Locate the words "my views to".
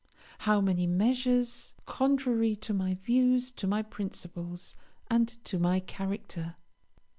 2.73-3.67